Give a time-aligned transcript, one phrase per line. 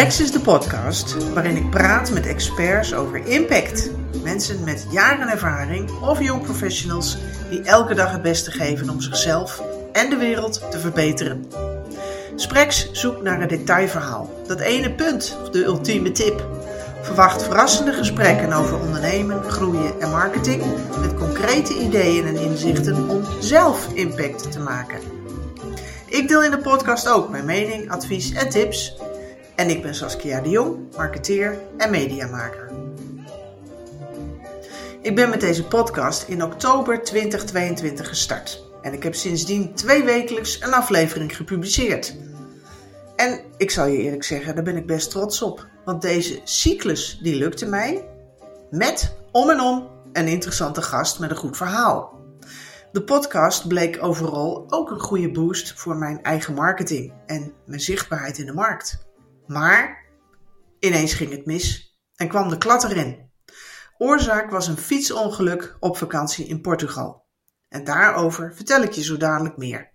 [0.00, 3.90] Sprex is de podcast waarin ik praat met experts over impact.
[4.22, 7.16] Mensen met jaren ervaring of jong professionals
[7.50, 9.62] die elke dag het beste geven om zichzelf
[9.92, 11.46] en de wereld te verbeteren.
[12.36, 16.46] Sprex zoekt naar een detailverhaal, dat ene punt of de ultieme tip.
[17.02, 20.62] Verwacht verrassende gesprekken over ondernemen, groeien en marketing
[21.00, 25.00] met concrete ideeën en inzichten om zelf impact te maken.
[26.06, 28.96] Ik deel in de podcast ook mijn mening, advies en tips.
[29.60, 32.70] En ik ben Saskia de Jong, marketeer en mediamaker.
[35.00, 38.64] Ik ben met deze podcast in oktober 2022 gestart.
[38.82, 42.16] En ik heb sindsdien twee wekelijks een aflevering gepubliceerd.
[43.16, 45.66] En ik zal je eerlijk zeggen, daar ben ik best trots op.
[45.84, 48.08] Want deze cyclus die lukte mij
[48.70, 52.18] met om en om een interessante gast met een goed verhaal.
[52.92, 58.38] De podcast bleek overal ook een goede boost voor mijn eigen marketing en mijn zichtbaarheid
[58.38, 59.08] in de markt.
[59.50, 60.06] Maar
[60.78, 63.30] ineens ging het mis en kwam de klad erin.
[63.98, 67.26] Oorzaak was een fietsongeluk op vakantie in Portugal.
[67.68, 69.92] En daarover vertel ik je zo dadelijk meer.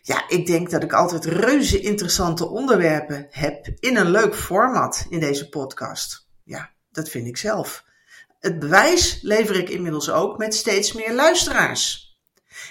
[0.00, 5.20] Ja, ik denk dat ik altijd reuze interessante onderwerpen heb in een leuk format in
[5.20, 6.28] deze podcast.
[6.44, 7.84] Ja, dat vind ik zelf.
[8.38, 12.11] Het bewijs lever ik inmiddels ook met steeds meer luisteraars.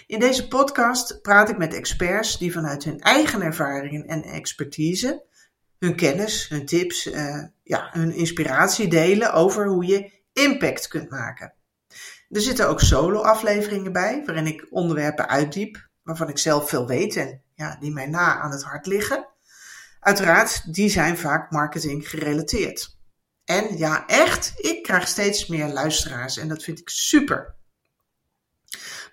[0.08, 5.30] In deze podcast praat ik met experts die vanuit hun eigen ervaringen en expertise
[5.82, 11.54] hun kennis, hun tips, uh, ja, hun inspiratie delen over hoe je impact kunt maken.
[12.30, 17.42] Er zitten ook solo-afleveringen bij, waarin ik onderwerpen uitdiep waarvan ik zelf veel weet en
[17.56, 19.28] ja, die mij na aan het hart liggen.
[20.00, 22.98] Uiteraard, die zijn vaak marketing gerelateerd.
[23.46, 27.56] En ja, echt, ik krijg steeds meer luisteraars en dat vind ik super.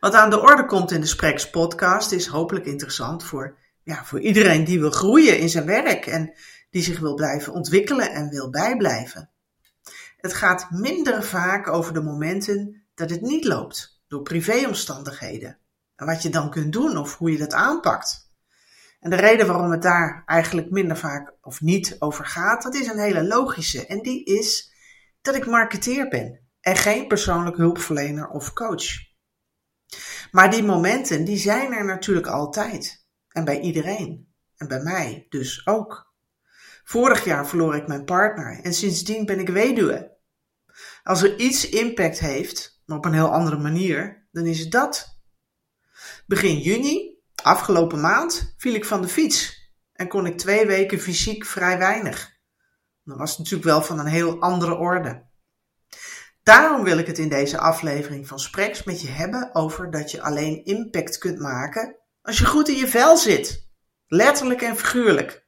[0.01, 4.21] Wat aan de orde komt in de Spreks podcast is hopelijk interessant voor, ja, voor
[4.21, 6.35] iedereen die wil groeien in zijn werk en
[6.71, 9.31] die zich wil blijven ontwikkelen en wil bijblijven.
[10.17, 15.59] Het gaat minder vaak over de momenten dat het niet loopt, door privéomstandigheden.
[15.97, 18.33] En wat je dan kunt doen of hoe je dat aanpakt.
[19.01, 22.87] En de reden waarom het daar eigenlijk minder vaak of niet over gaat, dat is
[22.87, 23.87] een hele logische.
[23.87, 24.73] En die is
[25.23, 29.08] dat ik marketeer ben en geen persoonlijk hulpverlener of coach.
[30.31, 33.07] Maar die momenten, die zijn er natuurlijk altijd.
[33.29, 34.33] En bij iedereen.
[34.57, 36.13] En bij mij dus ook.
[36.85, 40.17] Vorig jaar verloor ik mijn partner en sindsdien ben ik weduwe.
[41.03, 45.21] Als er iets impact heeft, maar op een heel andere manier, dan is het dat.
[46.27, 51.45] Begin juni Afgelopen maand viel ik van de fiets en kon ik twee weken fysiek
[51.45, 52.37] vrij weinig.
[53.05, 55.28] Dat was natuurlijk wel van een heel andere orde.
[56.49, 60.23] Daarom wil ik het in deze aflevering van Spreks met je hebben over dat je
[60.23, 63.69] alleen impact kunt maken als je goed in je vel zit.
[64.07, 65.47] Letterlijk en figuurlijk.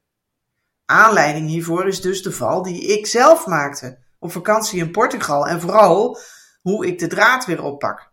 [0.85, 5.61] Aanleiding hiervoor is dus de val die ik zelf maakte op vakantie in Portugal en
[5.61, 6.19] vooral
[6.61, 8.11] hoe ik de draad weer oppak.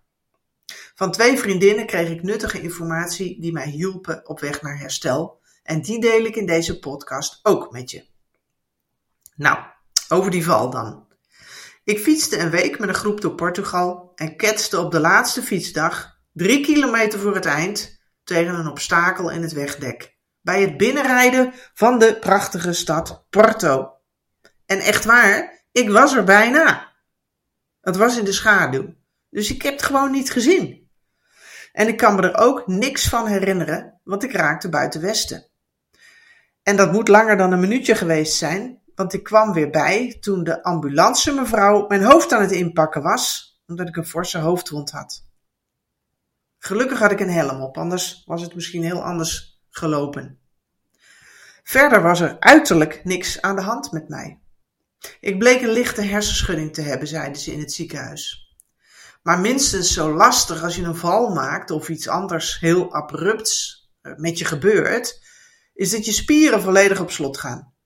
[0.94, 5.40] Van twee vriendinnen kreeg ik nuttige informatie die mij hielpen op weg naar herstel.
[5.62, 8.06] En die deel ik in deze podcast ook met je.
[9.34, 9.58] Nou,
[10.08, 11.07] over die val dan.
[11.88, 16.18] Ik fietste een week met een groep door Portugal en ketste op de laatste fietsdag,
[16.32, 20.16] drie kilometer voor het eind, tegen een obstakel in het wegdek.
[20.40, 23.92] Bij het binnenrijden van de prachtige stad Porto.
[24.66, 26.92] En echt waar, ik was er bijna.
[27.80, 28.94] Het was in de schaduw,
[29.30, 30.90] dus ik heb het gewoon niet gezien.
[31.72, 35.46] En ik kan me er ook niks van herinneren, want ik raakte buiten Westen.
[36.62, 40.44] En dat moet langer dan een minuutje geweest zijn, want ik kwam weer bij toen
[40.44, 45.26] de ambulance mevrouw mijn hoofd aan het inpakken was, omdat ik een forse hoofdwond had.
[46.58, 50.38] Gelukkig had ik een helm op, anders was het misschien heel anders gelopen.
[51.62, 54.40] Verder was er uiterlijk niks aan de hand met mij.
[55.20, 58.54] Ik bleek een lichte hersenschudding te hebben, zeiden ze in het ziekenhuis.
[59.22, 64.12] Maar minstens zo lastig als je een val maakt of iets anders heel abrupts eh,
[64.16, 65.22] met je gebeurt,
[65.74, 67.76] is dat je spieren volledig op slot gaan.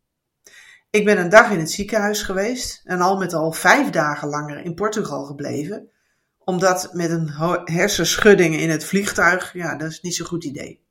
[0.93, 4.65] Ik ben een dag in het ziekenhuis geweest en al met al vijf dagen langer
[4.65, 5.91] in Portugal gebleven,
[6.39, 7.29] omdat met een
[7.65, 10.87] hersenschudding in het vliegtuig, ja, dat is niet zo'n goed idee.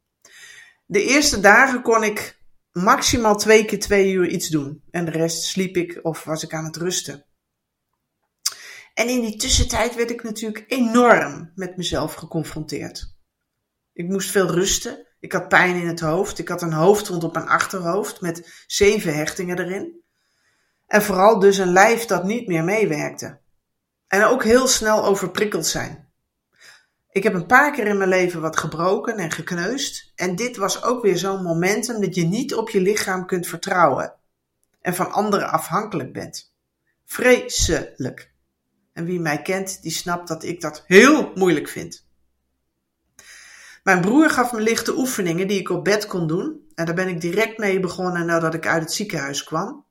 [0.86, 2.39] De eerste dagen kon ik
[2.71, 6.53] maximaal twee keer twee uur iets doen en de rest sliep ik of was ik
[6.53, 7.25] aan het rusten.
[8.94, 13.15] En in die tussentijd werd ik natuurlijk enorm met mezelf geconfronteerd.
[13.94, 15.07] Ik moest veel rusten.
[15.21, 16.39] Ik had pijn in het hoofd.
[16.39, 20.03] Ik had een hoofdwond op mijn achterhoofd met zeven hechtingen erin.
[20.88, 23.39] En vooral dus een lijf dat niet meer meewerkte.
[24.07, 26.09] En ook heel snel overprikkeld zijn.
[27.12, 30.12] Ik heb een paar keer in mijn leven wat gebroken en gekneusd.
[30.15, 34.13] En dit was ook weer zo'n momentum dat je niet op je lichaam kunt vertrouwen.
[34.81, 36.53] en van anderen afhankelijk bent.
[37.06, 38.33] Vreselijk.
[38.94, 42.06] En wie mij kent, die snapt dat ik dat heel moeilijk vind.
[43.83, 46.69] Mijn broer gaf me lichte oefeningen die ik op bed kon doen.
[46.75, 49.86] En daar ben ik direct mee begonnen nadat ik uit het ziekenhuis kwam.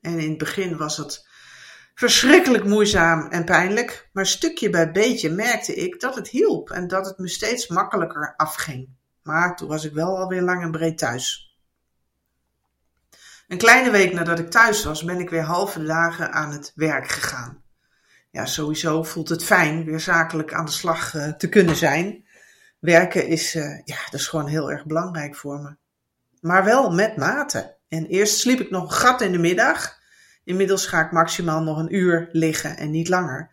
[0.00, 1.26] En in het begin was het
[1.94, 7.06] verschrikkelijk moeizaam en pijnlijk, maar stukje bij beetje merkte ik dat het hielp en dat
[7.06, 8.88] het me steeds makkelijker afging.
[9.22, 11.56] Maar toen was ik wel alweer lang en breed thuis.
[13.48, 17.08] Een kleine week nadat ik thuis was, ben ik weer halve dagen aan het werk
[17.08, 17.62] gegaan.
[18.30, 22.24] Ja, sowieso voelt het fijn weer zakelijk aan de slag uh, te kunnen zijn.
[22.78, 25.76] Werken is, uh, ja, dat is gewoon heel erg belangrijk voor me.
[26.40, 27.76] Maar wel met mate.
[27.88, 29.98] En eerst sliep ik nog een gat in de middag.
[30.44, 33.50] Inmiddels ga ik maximaal nog een uur liggen en niet langer.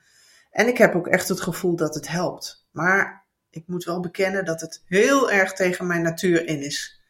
[0.52, 2.68] En ik heb ook echt het gevoel dat het helpt.
[2.72, 7.02] Maar ik moet wel bekennen dat het heel erg tegen mijn natuur in is.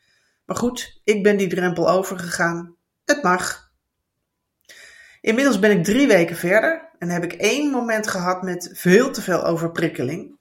[0.45, 2.75] Maar goed, ik ben die drempel overgegaan.
[3.05, 3.71] Het mag.
[5.21, 9.21] Inmiddels ben ik drie weken verder en heb ik één moment gehad met veel te
[9.21, 10.34] veel overprikkeling.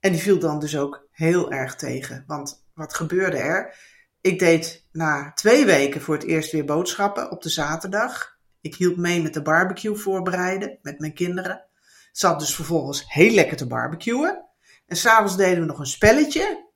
[0.00, 2.24] En die viel dan dus ook heel erg tegen.
[2.26, 3.76] Want wat gebeurde er?
[4.20, 8.38] Ik deed na twee weken voor het eerst weer boodschappen op de zaterdag.
[8.60, 11.64] Ik hielp mee met de barbecue voorbereiden met mijn kinderen.
[12.12, 14.44] Zat dus vervolgens heel lekker te barbecuen.
[14.86, 16.68] En s'avonds deden we nog een spelletje.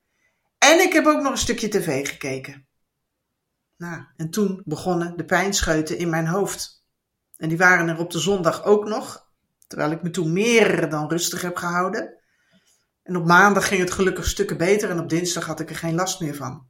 [0.58, 2.66] En ik heb ook nog een stukje tv gekeken.
[3.76, 6.84] Nou, en toen begonnen de pijnscheuten in mijn hoofd.
[7.36, 9.30] En die waren er op de zondag ook nog,
[9.66, 12.18] terwijl ik me toen meer dan rustig heb gehouden.
[13.04, 15.94] En op maandag ging het gelukkig stukken beter en op dinsdag had ik er geen
[15.94, 16.66] last meer van.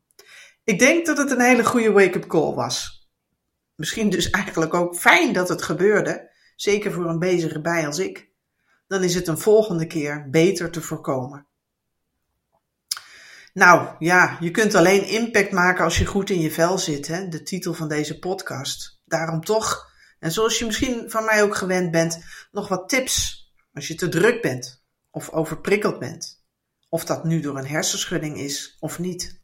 [0.64, 3.08] Ik denk dat het een hele goede wake-up call was.
[3.74, 8.28] Misschien dus eigenlijk ook fijn dat het gebeurde, zeker voor een bezige bij als ik.
[8.86, 11.46] Dan is het een volgende keer beter te voorkomen.
[13.52, 17.28] Nou ja, je kunt alleen impact maken als je goed in je vel zit, hè?
[17.28, 19.00] de titel van deze podcast.
[19.04, 23.88] Daarom toch, en zoals je misschien van mij ook gewend bent, nog wat tips als
[23.88, 24.83] je te druk bent
[25.14, 26.44] of overprikkeld bent.
[26.88, 29.42] Of dat nu door een hersenschudding is of niet.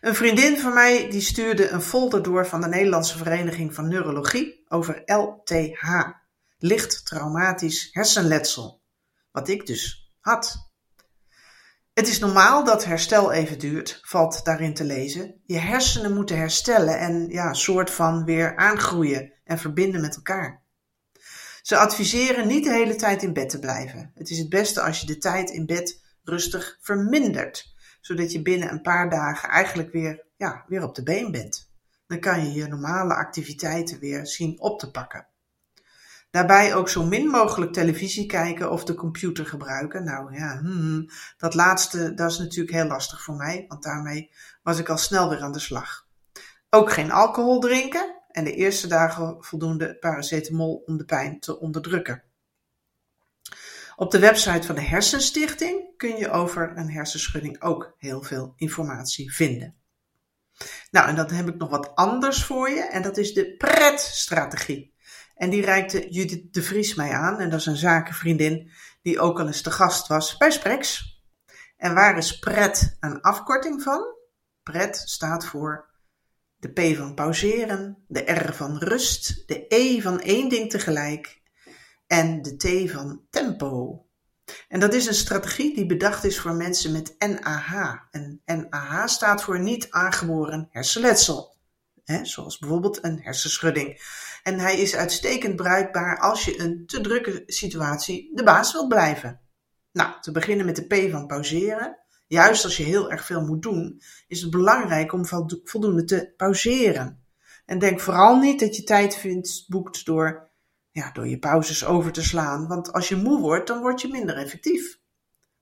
[0.00, 4.64] Een vriendin van mij die stuurde een folder door van de Nederlandse Vereniging van Neurologie
[4.68, 5.82] over LTH,
[6.58, 8.82] licht traumatisch hersenletsel,
[9.32, 10.70] wat ik dus had.
[11.92, 15.40] Het is normaal dat herstel even duurt, valt daarin te lezen.
[15.44, 20.66] Je hersenen moeten herstellen en ja, soort van weer aangroeien en verbinden met elkaar.
[21.68, 24.12] Ze adviseren niet de hele tijd in bed te blijven.
[24.14, 28.70] Het is het beste als je de tijd in bed rustig vermindert zodat je binnen
[28.70, 31.70] een paar dagen eigenlijk weer, ja, weer op de been bent.
[32.06, 35.26] Dan kan je je normale activiteiten weer zien op te pakken.
[36.30, 40.04] Daarbij ook zo min mogelijk televisie kijken of de computer gebruiken.
[40.04, 44.30] Nou ja, hmm, dat laatste dat is natuurlijk heel lastig voor mij, want daarmee
[44.62, 46.06] was ik al snel weer aan de slag.
[46.70, 52.22] Ook geen alcohol drinken en de eerste dagen voldoende paracetamol om de pijn te onderdrukken.
[53.96, 59.32] Op de website van de Hersenstichting kun je over een hersenschudding ook heel veel informatie
[59.32, 59.76] vinden.
[60.90, 64.94] Nou, en dan heb ik nog wat anders voor je en dat is de PRET-strategie.
[65.34, 68.70] En die reikte Judith de Vries mij aan en dat is een zakenvriendin
[69.02, 71.16] die ook al eens te gast was bij Sprex.
[71.76, 74.16] En waar is PRET een afkorting van?
[74.62, 75.87] PRET staat voor
[76.58, 81.42] de P van pauzeren, de R van rust, de E van één ding tegelijk
[82.06, 84.02] en de T van tempo.
[84.68, 87.94] En dat is een strategie die bedacht is voor mensen met NAH.
[88.10, 91.56] En NAH staat voor niet aangeboren hersenletsel.
[92.04, 94.00] Hè, zoals bijvoorbeeld een hersenschudding.
[94.42, 99.40] En hij is uitstekend bruikbaar als je een te drukke situatie de baas wilt blijven.
[99.92, 101.98] Nou, te beginnen met de P van pauzeren.
[102.28, 105.26] Juist als je heel erg veel moet doen, is het belangrijk om
[105.64, 107.24] voldoende te pauzeren.
[107.66, 110.48] En denk vooral niet dat je tijd vindt, boekt door
[110.90, 114.08] ja, door je pauzes over te slaan, want als je moe wordt, dan word je
[114.08, 114.98] minder effectief.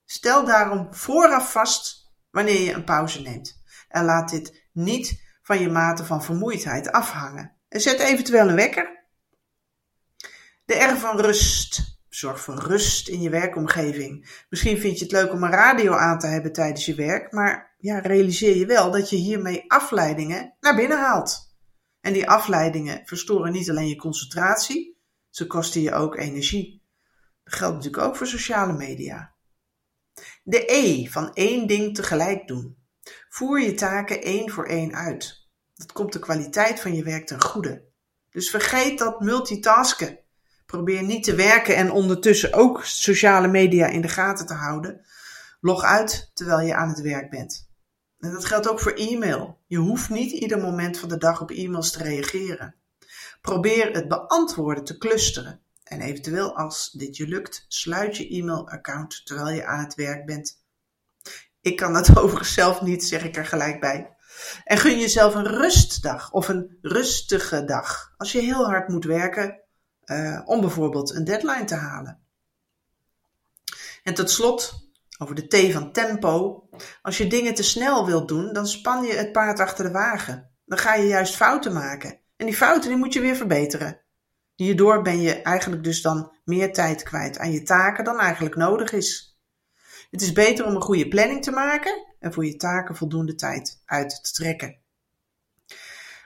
[0.04, 3.62] Stel daarom vooraf vast wanneer je een pauze neemt.
[3.88, 7.56] En laat dit niet van je mate van vermoeidheid afhangen.
[7.68, 9.04] En zet eventueel een wekker.
[10.64, 11.95] De R van rust.
[12.16, 14.44] Zorg voor rust in je werkomgeving.
[14.49, 17.75] Misschien vind je het leuk om een radio aan te hebben tijdens je werk, maar
[17.78, 21.56] ja, realiseer je wel dat je hiermee afleidingen naar binnen haalt.
[22.00, 26.82] En die afleidingen verstoren niet alleen je concentratie, ze kosten je ook energie.
[27.44, 29.35] Dat geldt natuurlijk ook voor sociale media.
[30.42, 32.76] De E van één ding tegelijk doen.
[33.28, 35.49] Voer je taken één voor één uit.
[35.75, 37.85] Dat komt de kwaliteit van je werk ten goede.
[38.30, 40.25] Dus vergeet dat multitasken.
[40.66, 45.06] Probeer niet te werken en ondertussen ook sociale media in de gaten te houden.
[45.61, 47.68] Log uit terwijl je aan het werk bent.
[48.18, 49.58] En dat geldt ook voor e-mail.
[49.66, 52.75] Je hoeft niet ieder moment van de dag op e-mails te reageren.
[53.40, 55.61] Probeer het beantwoorden te clusteren.
[55.85, 60.64] En eventueel als dit je lukt, sluit je e-mailaccount terwijl je aan het werk bent.
[61.61, 64.16] Ik kan dat overigens zelf niet, zeg ik er gelijk bij.
[64.64, 69.61] En gun jezelf een rustdag of een rustige dag als je heel hard moet werken
[70.06, 72.20] uh, om bijvoorbeeld een deadline te halen.
[74.02, 74.86] En tot slot,
[75.18, 76.68] over de T van tempo.
[77.02, 80.50] Als je dingen te snel wilt doen, dan span je het paard achter de wagen.
[80.64, 82.20] Dan ga je juist fouten maken.
[82.36, 84.00] En die fouten die moet je weer verbeteren.
[84.54, 88.92] Hierdoor ben je eigenlijk dus dan meer tijd kwijt aan je taken dan eigenlijk nodig
[88.92, 89.38] is.
[90.10, 93.82] Het is beter om een goede planning te maken en voor je taken voldoende tijd
[93.84, 94.84] uit te trekken.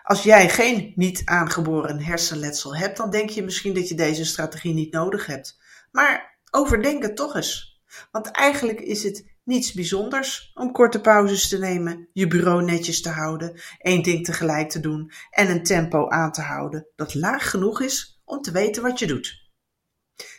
[0.02, 4.74] Als jij geen niet aangeboren hersenletsel hebt, dan denk je misschien dat je deze strategie
[4.74, 5.58] niet nodig hebt.
[5.90, 7.80] Maar overdenk het toch eens.
[8.10, 13.08] Want eigenlijk is het niets bijzonders om korte pauzes te nemen, je bureau netjes te
[13.08, 17.80] houden, één ding tegelijk te doen en een tempo aan te houden dat laag genoeg
[17.80, 19.50] is om te weten wat je doet.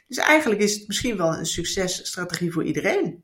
[0.08, 3.24] Dus eigenlijk is het misschien wel een successtrategie voor iedereen.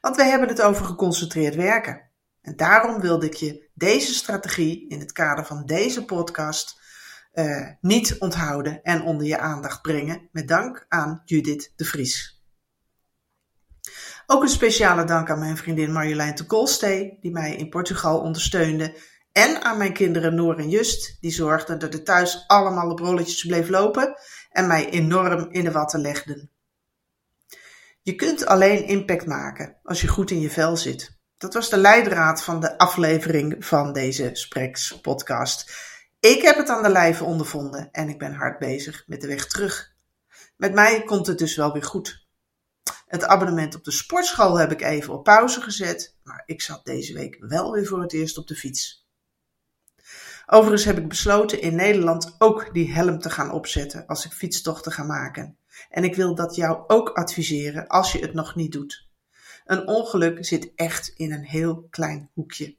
[0.00, 2.07] Want we hebben het over geconcentreerd werken.
[2.48, 6.80] En daarom wilde ik je deze strategie in het kader van deze podcast
[7.34, 10.28] uh, niet onthouden en onder je aandacht brengen.
[10.32, 12.42] Met dank aan Judith de Vries.
[14.26, 18.96] Ook een speciale dank aan mijn vriendin Marjolein de Kolstee, die mij in Portugal ondersteunde.
[19.32, 23.46] En aan mijn kinderen Noor en Just, die zorgden dat het thuis allemaal op rolletjes
[23.46, 24.14] bleef lopen
[24.50, 26.50] en mij enorm in de watten legden.
[28.02, 31.17] Je kunt alleen impact maken als je goed in je vel zit.
[31.38, 35.72] Dat was de leidraad van de aflevering van deze Spreks podcast.
[36.20, 39.46] Ik heb het aan de lijve ondervonden en ik ben hard bezig met de weg
[39.46, 39.92] terug.
[40.56, 42.26] Met mij komt het dus wel weer goed.
[43.06, 47.14] Het abonnement op de sportschool heb ik even op pauze gezet, maar ik zat deze
[47.14, 49.06] week wel weer voor het eerst op de fiets.
[50.46, 54.92] Overigens heb ik besloten in Nederland ook die helm te gaan opzetten als ik fietstochten
[54.92, 55.58] ga maken.
[55.90, 59.07] En ik wil dat jou ook adviseren als je het nog niet doet.
[59.68, 62.76] Een ongeluk zit echt in een heel klein hoekje.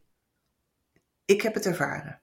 [1.26, 2.22] Ik heb het ervaren.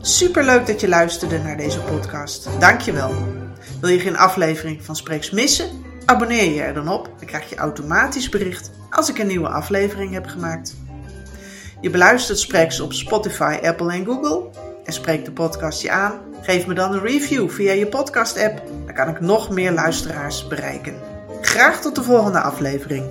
[0.00, 2.60] Superleuk dat je luisterde naar deze podcast.
[2.60, 3.14] Dankjewel.
[3.80, 5.84] Wil je geen aflevering van Spreeks missen?
[6.04, 7.04] Abonneer je er dan op.
[7.18, 10.76] Dan krijg je automatisch bericht als ik een nieuwe aflevering heb gemaakt.
[11.80, 14.50] Je beluistert Spreeks op Spotify, Apple en Google.
[14.84, 16.20] En spreekt de podcast je aan?
[16.42, 18.62] Geef me dan een review via je podcast app.
[18.86, 21.11] Dan kan ik nog meer luisteraars bereiken.
[21.52, 23.04] Graag tot de volgende aflevering.